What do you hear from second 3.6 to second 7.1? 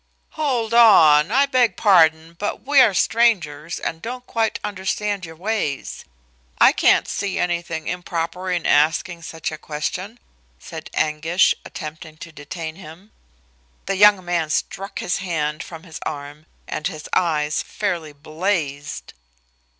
and don't quite understand your ways. I can't